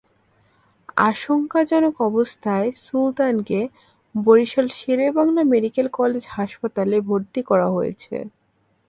[1.03, 3.59] আশঙ্কাজনক অবস্থায় সুলতানকে
[4.15, 8.15] বরিশাল শেরেবাংলা মেডিকেল কলেজ হাসপাতালে ভর্তি করা হয়েছে।